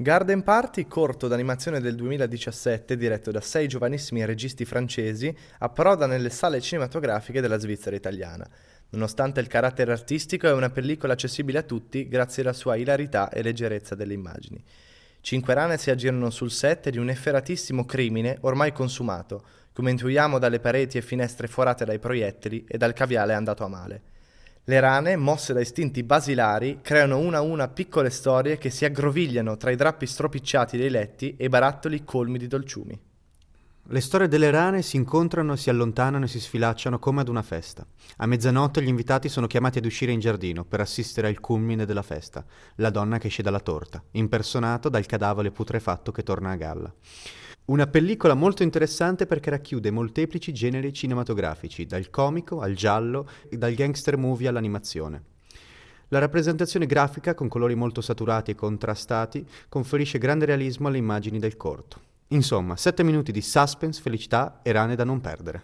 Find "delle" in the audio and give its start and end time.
13.96-14.14, 34.28-34.50